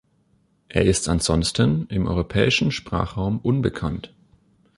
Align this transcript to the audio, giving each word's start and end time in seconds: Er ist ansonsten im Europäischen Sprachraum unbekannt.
Er 0.67 0.83
ist 0.85 1.07
ansonsten 1.09 1.85
im 1.89 2.07
Europäischen 2.07 2.71
Sprachraum 2.71 3.37
unbekannt. 3.37 4.11